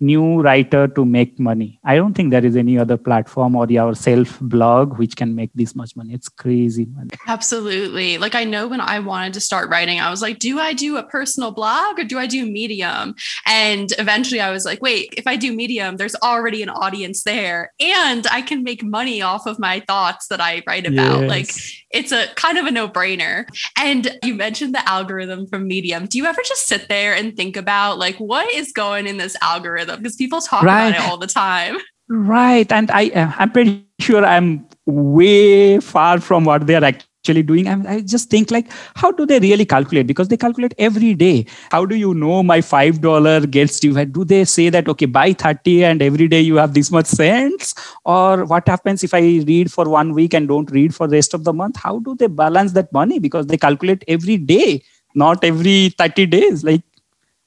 [0.03, 1.81] new writer to make money.
[1.85, 5.51] I don't think there is any other platform or your self blog which can make
[5.55, 6.13] this much money.
[6.13, 7.11] It's crazy money.
[7.29, 8.19] Absolutely.
[8.19, 10.97] Like I know when I wanted to start writing, I was like, do I do
[10.97, 13.15] a personal blog or do I do Medium?
[13.47, 17.73] And eventually I was like, wait, if I do Medium, there's already an audience there
[17.81, 21.21] and I can make money off of my thoughts that I write about.
[21.21, 21.31] Yes.
[21.31, 21.51] Like
[21.93, 23.47] it's a kind of a no-brainer.
[23.77, 26.07] And you mentioned the algorithm from Medium.
[26.07, 29.37] Do you ever just sit there and think about like what is going in this
[29.43, 29.99] algorithm?
[29.99, 30.89] Because people talk right.
[30.89, 31.79] about it all the time.
[32.09, 32.71] Right.
[32.71, 37.69] And I uh, I'm pretty sure I'm way far from what they're actually actually doing.
[37.69, 40.07] I, I just think like how do they really calculate?
[40.07, 41.47] Because they calculate every day.
[41.71, 44.05] How do you know my five dollar gets you?
[44.07, 47.75] Do they say that okay buy 30 and every day you have this much cents?
[48.05, 51.35] Or what happens if i read for one week and don't read for the rest
[51.35, 51.77] of the month?
[51.77, 53.21] How do they balance that money?
[53.21, 54.83] Because they calculate every day
[55.15, 56.65] not every 30 days.
[56.65, 56.83] Like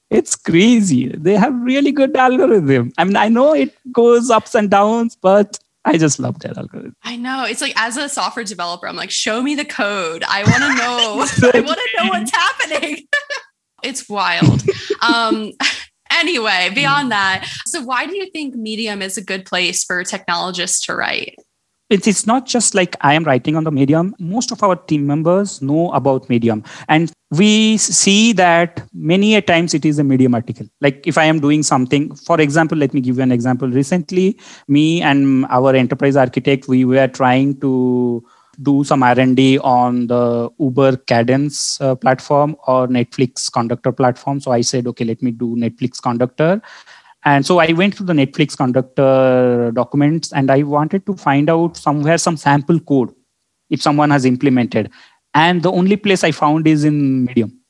[0.08, 1.08] it's crazy.
[1.08, 2.92] They have really good algorithm.
[2.96, 6.96] I mean i know it goes ups and downs but I just love that algorithm.
[7.04, 7.44] I know.
[7.44, 10.24] It's like as a software developer, I'm like, show me the code.
[10.24, 11.50] I want to know.
[11.54, 13.06] I want to know what's happening.
[13.84, 14.64] it's wild.
[15.00, 15.52] Um,
[16.10, 20.84] anyway, beyond that, so why do you think Medium is a good place for technologists
[20.86, 21.36] to write?
[21.90, 24.14] It's, it's not just like i am writing on the medium.
[24.18, 26.64] Most of our team members know about medium.
[26.88, 30.66] And we see that many a times it is a medium article.
[30.80, 33.68] Like if i am doing something for example let me give you an example.
[33.68, 38.24] Recently me and our enterprise architect we were trying to
[38.62, 44.40] do some r&d on the uber cadence uh, platform or netflix conductor platform.
[44.40, 46.60] So i said okay let me do netflix conductor
[47.26, 51.76] and so I went to the Netflix conductor documents and I wanted to find out
[51.76, 53.12] somewhere some sample code
[53.68, 54.92] if someone has implemented.
[55.34, 57.60] And the only place I found is in Medium.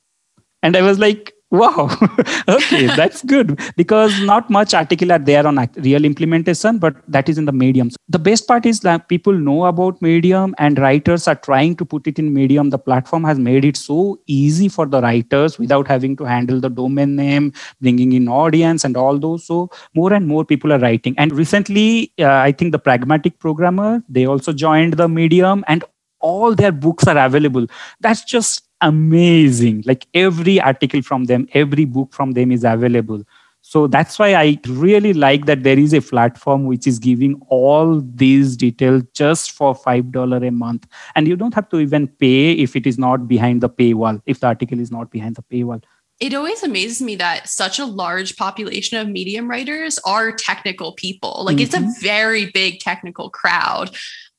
[0.63, 1.89] And I was like, Wow.
[2.49, 7.39] okay, that's good because not much article are there on real implementation, but that is
[7.39, 7.91] in the medium.
[8.09, 12.09] The best part is that people know about medium and writers are trying to put
[12.09, 12.71] it in medium.
[12.71, 16.69] The platform has made it so easy for the writers without having to handle the
[16.69, 19.47] domain name, bringing in audience and all those.
[19.47, 21.15] So more and more people are writing.
[21.17, 25.85] And recently, uh, I think the pragmatic programmer, they also joined the medium and
[26.19, 27.67] all their books are available.
[28.01, 29.83] That's just amazing.
[29.87, 33.23] Like every article from them every book from them is available.
[33.63, 38.01] So that's why i really like that there is a platform which is giving all
[38.01, 40.87] these details just for $5 a month.
[41.17, 44.39] And you don't have to even pay if it is not behind the paywall if
[44.39, 45.83] the article is not behind the paywall.
[46.21, 51.43] It always amazes me that such a large population of medium writers are technical people.
[51.45, 51.65] Like mm-hmm.
[51.65, 52.01] it's a mm-hmm.
[52.01, 53.91] very big technical crowd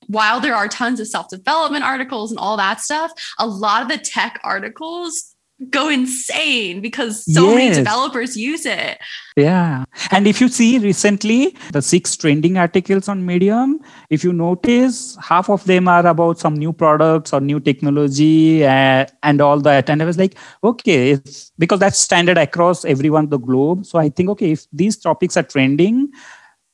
[0.07, 3.89] while there are tons of self development articles and all that stuff, a lot of
[3.89, 5.35] the tech articles
[5.71, 7.55] go insane because so yes.
[7.55, 8.99] many developers use it.
[9.35, 9.85] Yeah.
[10.11, 13.79] And if you see recently the six trending articles on Medium,
[14.11, 19.07] if you notice, half of them are about some new products or new technology uh,
[19.23, 19.89] and all that.
[19.89, 23.85] And I was like, okay, it's because that's standard across everyone the globe.
[23.85, 26.11] So I think, okay, if these topics are trending,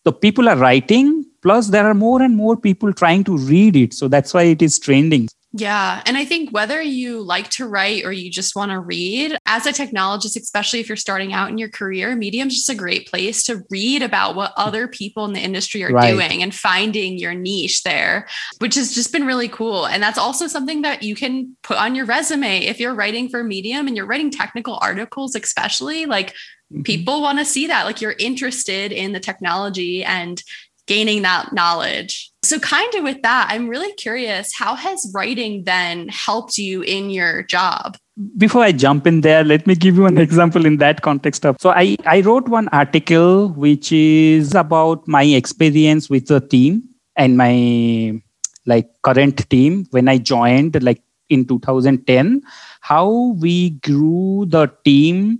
[0.03, 3.93] the people are writing plus there are more and more people trying to read it
[3.93, 6.01] so that's why it is trending yeah.
[6.07, 9.67] And I think whether you like to write or you just want to read, as
[9.67, 13.43] a technologist, especially if you're starting out in your career, Medium's just a great place
[13.43, 16.09] to read about what other people in the industry are right.
[16.09, 18.27] doing and finding your niche there,
[18.57, 19.85] which has just been really cool.
[19.85, 23.43] And that's also something that you can put on your resume if you're writing for
[23.43, 26.31] Medium and you're writing technical articles, especially like
[26.73, 26.81] mm-hmm.
[26.81, 30.41] people want to see that like you're interested in the technology and
[30.87, 32.31] gaining that knowledge.
[32.43, 37.09] So, kind of with that, I'm really curious how has writing then helped you in
[37.09, 37.97] your job?
[38.37, 41.55] Before I jump in there, let me give you an example in that context of.
[41.59, 46.83] So, I, I wrote one article which is about my experience with the team
[47.15, 48.21] and my
[48.65, 52.41] like current team when I joined, like in 2010,
[52.81, 55.39] how we grew the team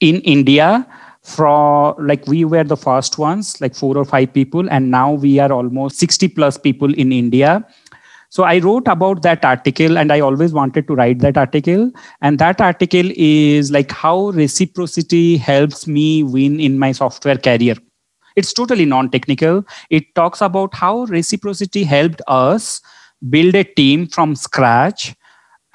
[0.00, 0.86] in India
[1.26, 5.40] from like we were the first ones like four or five people and now we
[5.40, 7.66] are almost 60 plus people in india.
[8.28, 11.90] So i wrote about that article and i always wanted to write that article.
[12.20, 17.74] And that article is like how reciprocity helps me win in my software career.
[18.36, 22.80] It's totally non technical it talks about how reciprocity helped us
[23.30, 25.14] build a team from scratch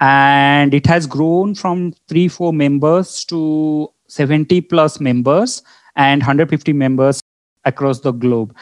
[0.00, 5.62] and it has grown from 3 4 members to 70 plus members
[5.96, 7.20] and 150 members
[7.64, 8.54] across the globe.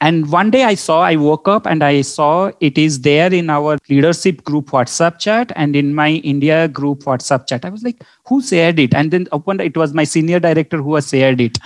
[0.00, 3.50] And one day i saw i woke up and i saw it is there in
[3.50, 7.64] our leadership group whatsapp chat and in my india group whatsapp chat.
[7.64, 8.94] I was like who shared it?
[8.94, 11.58] And then opened it was my senior director who has shared it.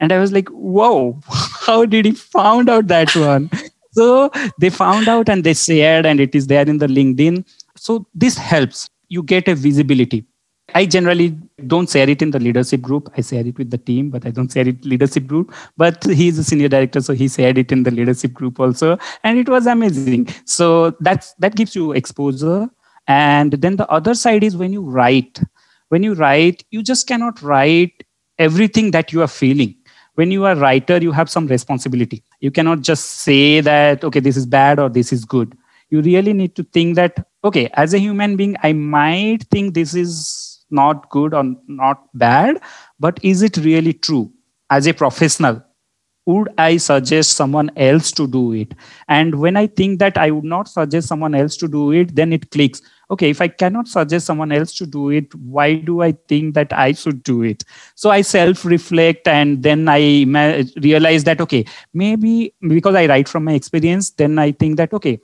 [0.00, 1.20] And i was like whoa
[1.66, 3.50] how did he found out that one?
[3.92, 4.30] So
[4.60, 7.44] they found out and they shared and it is there in the linkedin.
[7.76, 8.88] So this helps.
[9.08, 10.24] You get a visibility
[10.74, 13.12] I generally don't share it in the leadership group.
[13.16, 15.54] I share it with the team, but I don't share it leadership group.
[15.76, 19.38] But he's a senior director, so he shared it in the leadership group also, and
[19.38, 20.28] it was amazing.
[20.44, 22.68] So that's that gives you exposure.
[23.06, 25.40] And then the other side is when you write.
[25.88, 28.04] When you write, you just cannot write
[28.38, 29.74] everything that you are feeling.
[30.14, 32.22] When you are writer, you have some responsibility.
[32.40, 35.56] You cannot just say that okay, this is bad or this is good.
[35.90, 39.94] You really need to think that okay, as a human being, I might think this
[39.94, 42.60] is not good or not bad
[42.98, 44.32] but is it really true?
[44.70, 45.62] As a professional
[46.26, 48.74] would i suggest someone else to do it?
[49.08, 52.32] And when i think that i would not suggest someone else to do it then
[52.32, 52.82] it clicks.
[53.10, 56.72] Okay if i cannot suggest someone else to do it why do i think that
[56.72, 57.64] i should do it?
[57.94, 59.98] So i self reflect and then i
[60.82, 65.18] realize that okay maybe because i write from my experience then i think that okay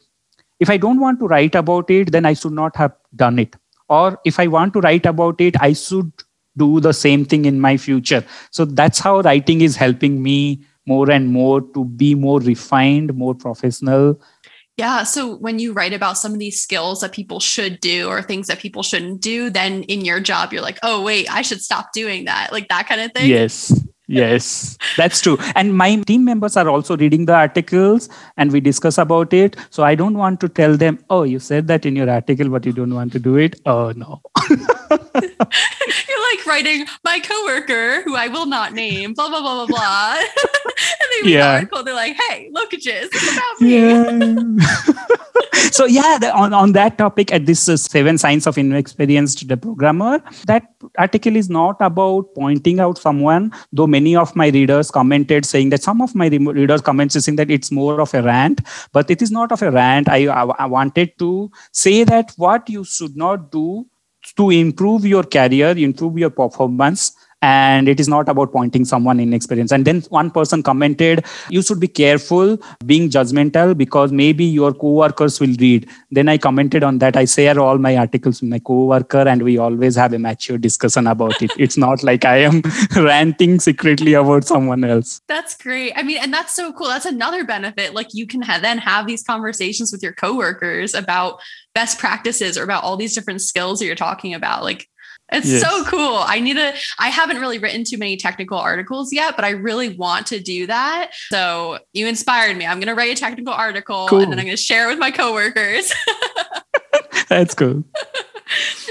[0.61, 3.57] if i don't want to write about it then i should not have done it
[3.89, 6.11] or if i want to write about it i should
[6.57, 11.11] do the same thing in my future so that's how writing is helping me more
[11.11, 14.19] and more to be more refined more professional
[14.79, 15.05] yeah.
[15.05, 18.49] So when you write about some of these skills that people should do or things
[18.49, 21.95] that people shouldn't do, then in your job, you're like, oh, wait, I should stop
[21.95, 22.53] doing that.
[22.53, 23.27] Like that kind of thing.
[23.27, 23.73] Yes
[24.07, 25.37] yes that's true.
[25.55, 29.57] And my team members are also reading the articles and we discuss about it.
[29.71, 32.65] So i don't want to tell them oh you said that in your article but
[32.67, 33.61] you don't want to do it.
[33.67, 34.21] Oh no.
[36.09, 40.17] You're like writing my coworker who i will not name blah blah blah blah blah
[40.67, 41.41] and read yeah.
[41.41, 43.09] the article, they're like, "Hey, look at this.
[43.13, 45.71] It's about me." Yeah.
[45.71, 49.57] so yeah, the, on on that topic, at this uh, seven signs of inexperienced the
[49.57, 50.69] programmer, that
[50.99, 53.53] article is not about pointing out someone.
[53.73, 57.51] Though many of my readers commented saying that some of my readers commented saying that
[57.51, 58.61] it's more of a rant,
[58.93, 60.09] but it is not of a rant.
[60.09, 63.87] I, I, I wanted to say that what you should not do
[64.37, 67.13] to improve your career, improve your performance,
[67.47, 71.25] and it is not about pointing someone inexperienced and then one person commented
[71.57, 75.89] you should be careful being judgmental because maybe your co-workers will read.
[76.11, 77.17] Then i commented on that.
[77.17, 81.07] I share all my articles with my co-worker and we always have a mature discussion
[81.07, 81.53] about it.
[81.59, 82.63] It's not like i am
[82.97, 85.21] ranting secretly about someone else.
[85.29, 85.93] That's great.
[85.97, 86.89] I mean and that's so cool.
[86.89, 87.95] That's another benefit.
[87.95, 91.41] Like you can then have these conversations with your coworkers about
[91.75, 94.63] best practices or about all these different skills that you're talking about.
[94.63, 94.89] Like
[95.33, 95.61] it's yes.
[95.61, 96.19] so cool.
[96.19, 99.97] I need to, I haven't really written too many technical articles yet, but I really
[99.97, 101.11] want to do that.
[101.31, 102.67] So you inspired me.
[102.67, 104.21] I'm going to write a technical article cool.
[104.21, 105.93] and then I'm going to share it with my coworkers.
[107.29, 107.83] That's cool.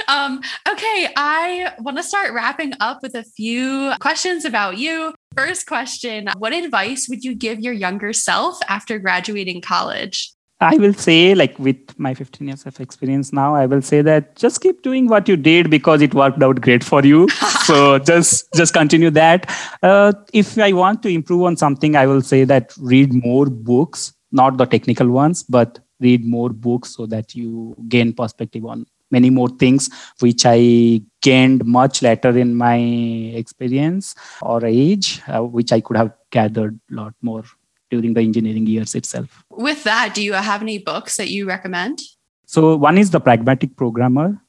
[0.10, 1.10] um, okay.
[1.16, 5.14] I want to start wrapping up with a few questions about you.
[5.36, 10.35] First question What advice would you give your younger self after graduating college?
[10.66, 14.36] I will say, like with my 15 years of experience now, I will say that
[14.36, 17.30] just keep doing what you did because it worked out great for you.
[17.66, 19.46] so just just continue that.
[19.84, 24.14] Uh, if I want to improve on something, I will say that read more books,
[24.32, 29.30] not the technical ones, but read more books so that you gain perspective on many
[29.30, 29.90] more things
[30.20, 36.12] which I gained much later in my experience or age, uh, which I could have
[36.32, 37.44] gathered a lot more
[37.90, 39.44] during the engineering years itself.
[39.50, 42.02] With that, do you have any books that you recommend?
[42.46, 44.42] So, one is The Pragmatic Programmer.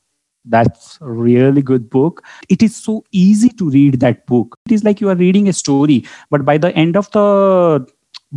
[0.45, 2.23] That's a really good book.
[2.49, 4.57] It is so easy to read that book.
[4.67, 7.85] It is like you are reading a story, but by the end of the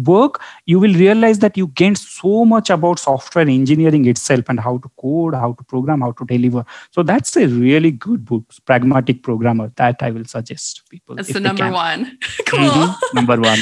[0.04, 4.78] book, you will realize that you gained so much about software engineering itself and how
[4.78, 6.66] to code, how to program, how to deliver.
[6.92, 9.72] So that's a really good book, Pragmatic Programmer.
[9.76, 11.16] That I will suggest people.
[11.16, 12.18] That's the number one.
[12.46, 12.60] cool.
[12.60, 13.16] Mm-hmm.
[13.16, 13.60] Number one.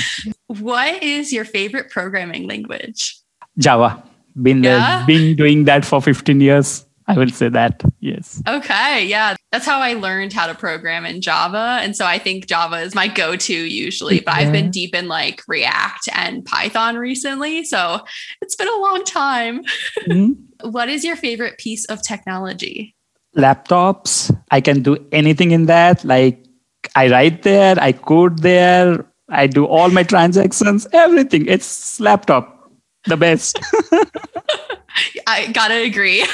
[0.47, 3.19] what is your favorite programming language?
[3.57, 4.03] Java.
[4.41, 5.03] Been yeah?
[5.05, 6.86] been doing that for 15 years.
[7.07, 7.83] I will say that.
[7.99, 8.41] Yes.
[8.47, 9.05] Okay.
[9.05, 9.35] Yeah.
[9.51, 11.79] That's how I learned how to program in Java.
[11.81, 14.41] And so I think Java is my go to usually, but yeah.
[14.41, 17.63] I've been deep in like React and Python recently.
[17.63, 18.01] So
[18.41, 19.63] it's been a long time.
[20.07, 20.31] Mm-hmm.
[20.69, 22.93] what is your favorite piece of technology?
[23.37, 24.35] Laptops.
[24.51, 26.03] I can do anything in that.
[26.03, 26.43] Like
[26.95, 31.45] I write there, I code there, I do all my transactions, everything.
[31.47, 32.71] It's laptop,
[33.05, 33.59] the best.
[35.27, 36.25] I gotta agree.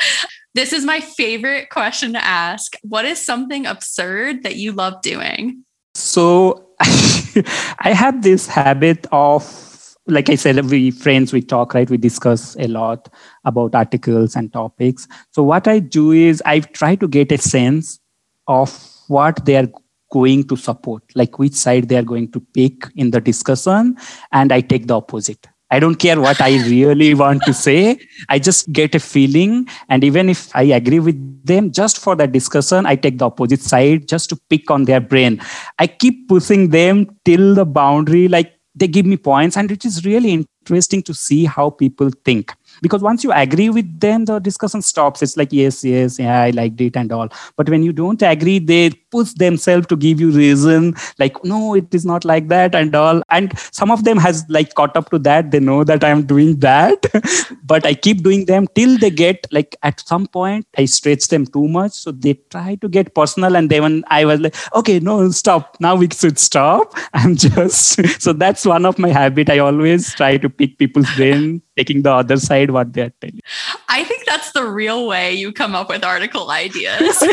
[0.54, 2.74] this is my favorite question to ask.
[2.82, 5.64] What is something absurd that you love doing?
[5.94, 9.66] So I have this habit of
[10.06, 11.88] like I said, we friends, we talk, right?
[11.88, 13.08] We discuss a lot
[13.44, 15.06] about articles and topics.
[15.30, 18.00] So what I do is I try to get a sense
[18.48, 18.76] of
[19.08, 19.68] what they are
[20.10, 23.96] going to support, like which side they are going to pick in the discussion,
[24.32, 25.46] and I take the opposite.
[25.70, 27.98] I don't care what I really want to say.
[28.28, 29.68] I just get a feeling.
[29.88, 33.60] And even if I agree with them, just for that discussion, I take the opposite
[33.60, 35.40] side just to pick on their brain.
[35.78, 39.56] I keep pushing them till the boundary, like they give me points.
[39.56, 42.52] And it is really interesting to see how people think
[42.82, 45.22] because once you agree with them the discussion stops.
[45.22, 47.28] It's like yes yes yeah i liked it and all.
[47.56, 51.94] But when you don't agree they push themselves to give you reason like no it
[51.94, 53.22] is not like that and all.
[53.30, 55.50] And some of them has like caught up to that.
[55.50, 57.06] They know that i'm doing that
[57.64, 61.46] but i keep doing them till they get like at some point i stretch them
[61.46, 61.92] too much.
[61.92, 65.76] So they try to get personal and then i was like okay no stop.
[65.80, 66.94] Now we should stop.
[67.14, 69.50] I'm just so that's one of my habit.
[69.50, 73.40] I always try to pick people's brain taking the other side what they're telling.
[73.88, 77.16] I think that's the real way you come up with article ideas.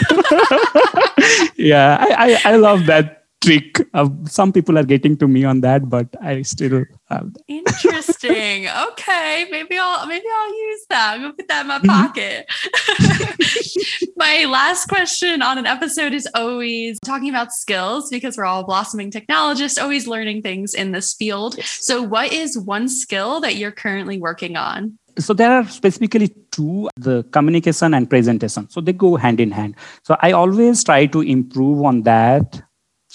[1.58, 3.88] yeah, I, I, I love that trick.
[3.94, 7.44] Uh, some people are getting to me on that, but I still have that.
[7.48, 8.68] Interesting.
[8.90, 11.14] okay, maybe I'll maybe I'll use that.
[11.14, 11.88] I'm gonna put that in my mm-hmm.
[11.88, 12.48] pocket.
[14.18, 19.12] my last question on an episode is always talking about skills because we're all blossoming
[19.12, 21.56] technologists, always learning things in this field.
[21.58, 21.80] Yes.
[21.82, 24.98] So, what is one skill that you're currently working on?
[25.20, 29.76] so there are specifically two the communication and presentation so they go hand in hand
[30.04, 32.62] so i always try to improve on that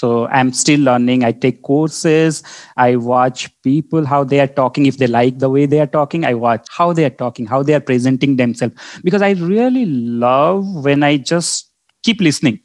[0.03, 1.24] so i'm still learning.
[1.24, 2.42] I take courses.
[2.76, 4.86] I watch people how they are talking.
[4.86, 7.62] If they like the way they are talking i watch how they are talking how
[7.62, 8.74] they are presenting themselves.
[9.05, 9.86] Because i really
[10.26, 11.70] love when i just
[12.03, 12.61] keep listening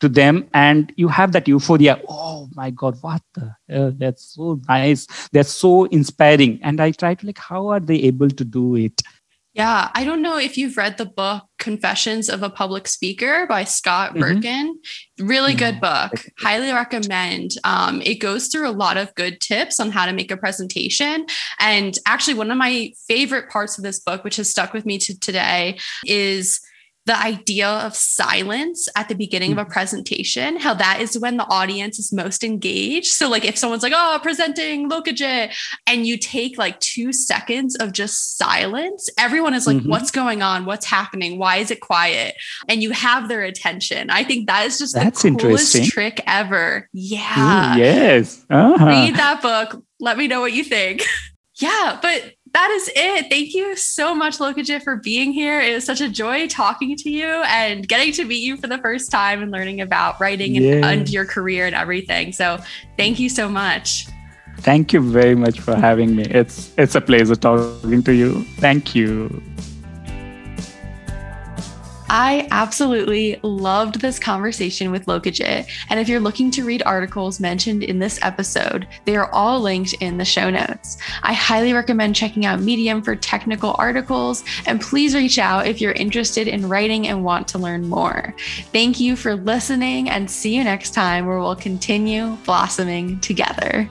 [0.00, 2.00] to them and you have that euphoria.
[2.08, 5.06] Oh my god what the that's so nice.
[5.32, 6.58] That's so inspiring.
[6.62, 9.02] And i try to like how are they able to do it
[9.54, 13.64] yeah, I don't know if you've read the book Confessions of a Public Speaker by
[13.64, 14.38] Scott mm-hmm.
[14.38, 14.72] Berkun.
[15.20, 16.12] Really good book.
[16.38, 17.52] Highly recommend.
[17.62, 21.26] Um, it goes through a lot of good tips on how to make a presentation.
[21.60, 24.96] And actually, one of my favorite parts of this book, which has stuck with me
[24.98, 26.60] to today, is
[27.04, 29.72] the idea of silence at the beginning of a mm-hmm.
[29.72, 33.08] presentation, how that is when the audience is most engaged.
[33.08, 35.52] So, like, if someone's like, oh, presenting Lokajit,
[35.86, 39.90] and you take like two seconds of just silence, everyone is like, mm-hmm.
[39.90, 40.64] what's going on?
[40.64, 41.38] What's happening?
[41.38, 42.36] Why is it quiet?
[42.68, 44.10] And you have their attention.
[44.10, 46.88] I think that is just That's the coolest trick ever.
[46.92, 47.74] Yeah.
[47.74, 48.44] Ooh, yes.
[48.48, 48.86] Uh-huh.
[48.86, 49.84] Read that book.
[49.98, 51.04] Let me know what you think.
[51.56, 51.98] yeah.
[52.00, 53.30] But that is it.
[53.30, 55.60] Thank you so much, Lokajit, for being here.
[55.60, 58.78] It was such a joy talking to you and getting to meet you for the
[58.78, 62.32] first time and learning about writing and, and your career and everything.
[62.32, 62.58] So
[62.98, 64.06] thank you so much.
[64.58, 66.24] Thank you very much for having me.
[66.24, 68.44] It's it's a pleasure talking to you.
[68.58, 69.42] Thank you.
[72.14, 75.66] I absolutely loved this conversation with Lokajit.
[75.88, 79.94] And if you're looking to read articles mentioned in this episode, they are all linked
[79.94, 80.98] in the show notes.
[81.22, 84.44] I highly recommend checking out Medium for technical articles.
[84.66, 88.34] And please reach out if you're interested in writing and want to learn more.
[88.74, 93.88] Thank you for listening and see you next time where we'll continue blossoming together.